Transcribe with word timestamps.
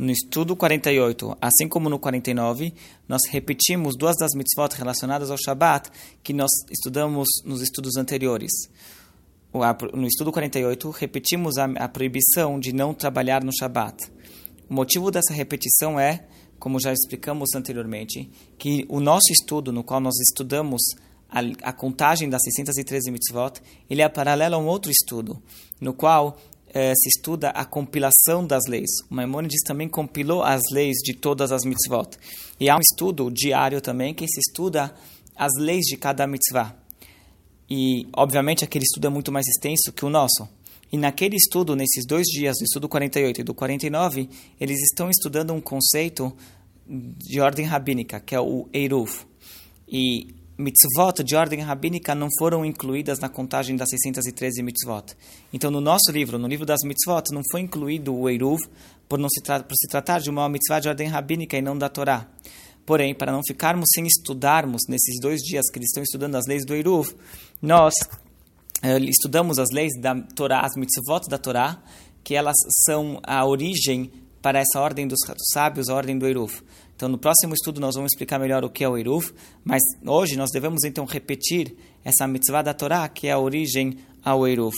No 0.00 0.10
estudo 0.10 0.56
48, 0.56 1.36
assim 1.42 1.68
como 1.68 1.90
no 1.90 1.98
49, 1.98 2.72
nós 3.06 3.20
repetimos 3.28 3.94
duas 3.98 4.16
das 4.16 4.30
mitzvot 4.34 4.74
relacionadas 4.74 5.30
ao 5.30 5.36
Shabat 5.36 5.90
que 6.22 6.32
nós 6.32 6.50
estudamos 6.70 7.28
nos 7.44 7.60
estudos 7.60 7.98
anteriores. 7.98 8.50
No 9.92 10.06
estudo 10.06 10.32
48, 10.32 10.88
repetimos 10.88 11.58
a, 11.58 11.86
proibição 11.86 12.58
de 12.58 12.72
não 12.72 12.94
trabalhar 12.94 13.44
no 13.44 13.52
Shabat. 13.54 14.10
O 14.70 14.72
motivo 14.72 15.10
dessa 15.10 15.34
repetição 15.34 16.00
é, 16.00 16.24
como 16.58 16.80
já 16.80 16.94
explicamos 16.94 17.50
anteriormente, 17.54 18.30
que 18.56 18.86
o 18.88 19.00
nosso 19.00 19.30
estudo, 19.30 19.70
no 19.70 19.84
qual 19.84 20.00
nós 20.00 20.14
estudamos 20.18 20.80
a, 21.28 21.40
a 21.62 21.74
contagem 21.74 22.30
das 22.30 22.40
613 22.44 23.10
mitzvot, 23.10 23.60
ele 23.90 24.00
é 24.00 24.08
paralelo 24.08 24.54
a 24.54 24.58
um 24.58 24.66
outro 24.66 24.90
estudo, 24.90 25.42
no 25.78 25.92
qual 25.92 26.38
eh, 26.72 26.92
se 26.94 27.08
estuda 27.08 27.50
a 27.50 27.64
compilação 27.64 28.46
das 28.46 28.66
leis. 28.68 28.90
O 29.10 29.14
Maimonides 29.14 29.62
também 29.66 29.88
compilou 29.88 30.42
as 30.42 30.60
leis 30.72 30.98
de 31.02 31.14
todas 31.14 31.52
as 31.52 31.64
mitzvot. 31.64 32.16
E 32.58 32.68
há 32.68 32.76
um 32.76 32.80
estudo 32.80 33.30
diário 33.30 33.80
também 33.80 34.14
que 34.14 34.26
se 34.28 34.40
estuda 34.40 34.94
as 35.36 35.50
leis 35.58 35.86
de 35.86 35.96
cada 35.96 36.26
mitzvah. 36.26 36.76
E, 37.68 38.06
obviamente, 38.12 38.64
aquele 38.64 38.84
estudo 38.84 39.06
é 39.06 39.10
muito 39.10 39.32
mais 39.32 39.46
extenso 39.46 39.92
que 39.92 40.04
o 40.04 40.10
nosso. 40.10 40.48
E 40.92 40.98
naquele 40.98 41.36
estudo, 41.36 41.76
nesses 41.76 42.04
dois 42.04 42.26
dias, 42.26 42.56
do 42.58 42.64
estudo 42.64 42.88
48 42.88 43.40
e 43.40 43.44
do 43.44 43.54
49, 43.54 44.28
eles 44.60 44.78
estão 44.82 45.08
estudando 45.08 45.52
um 45.52 45.60
conceito 45.60 46.36
de 46.86 47.40
ordem 47.40 47.64
rabínica, 47.64 48.18
que 48.18 48.34
é 48.34 48.40
o 48.40 48.68
Eruv. 48.72 49.24
E 49.88 50.34
mitzvot 50.60 51.24
de 51.24 51.34
ordem 51.34 51.60
rabínica 51.60 52.14
não 52.14 52.28
foram 52.38 52.64
incluídas 52.64 53.18
na 53.18 53.28
contagem 53.28 53.74
das 53.74 53.88
613 53.88 54.62
mitzvot. 54.62 55.16
Então, 55.52 55.70
no 55.70 55.80
nosso 55.80 56.12
livro, 56.12 56.38
no 56.38 56.46
livro 56.46 56.66
das 56.66 56.80
mitzvot, 56.84 57.32
não 57.32 57.42
foi 57.50 57.62
incluído 57.62 58.14
o 58.14 58.28
Eruv, 58.28 58.60
por, 59.08 59.18
não 59.18 59.28
se, 59.28 59.40
por 59.42 59.74
se 59.74 59.88
tratar 59.88 60.20
de 60.20 60.28
uma 60.28 60.48
mitzvah 60.48 60.78
de 60.78 60.88
ordem 60.88 61.08
rabínica 61.08 61.56
e 61.56 61.62
não 61.62 61.76
da 61.76 61.88
Torá. 61.88 62.28
Porém, 62.84 63.14
para 63.14 63.32
não 63.32 63.40
ficarmos 63.46 63.86
sem 63.94 64.06
estudarmos 64.06 64.82
nesses 64.88 65.18
dois 65.20 65.40
dias 65.40 65.64
que 65.70 65.78
eles 65.78 65.88
estão 65.88 66.02
estudando 66.02 66.36
as 66.36 66.46
leis 66.46 66.64
do 66.64 66.74
Eruv, 66.74 67.14
nós 67.62 67.94
eh, 68.82 68.98
estudamos 68.98 69.58
as 69.58 69.68
leis 69.72 69.92
da 69.98 70.14
Torá, 70.14 70.60
as 70.60 70.76
mitzvot 70.76 71.28
da 71.28 71.38
Torá, 71.38 71.82
que 72.22 72.34
elas 72.34 72.56
são 72.84 73.18
a 73.22 73.44
origem 73.46 74.10
para 74.42 74.60
essa 74.60 74.80
ordem 74.80 75.06
dos 75.06 75.18
sábios, 75.52 75.88
a 75.88 75.94
ordem 75.94 76.18
do 76.18 76.26
Eruv. 76.26 76.62
Então, 76.96 77.08
no 77.08 77.18
próximo 77.18 77.54
estudo, 77.54 77.80
nós 77.80 77.94
vamos 77.94 78.12
explicar 78.12 78.38
melhor 78.38 78.64
o 78.64 78.70
que 78.70 78.84
é 78.84 78.88
o 78.88 78.96
Eruv, 78.96 79.32
mas 79.64 79.80
hoje 80.04 80.36
nós 80.36 80.50
devemos 80.52 80.84
então 80.84 81.04
repetir 81.04 81.74
essa 82.04 82.26
mitzvah 82.26 82.62
da 82.62 82.74
Torá, 82.74 83.08
que 83.08 83.26
é 83.26 83.32
a 83.32 83.38
origem 83.38 83.98
ao 84.22 84.46
Eruv. 84.46 84.74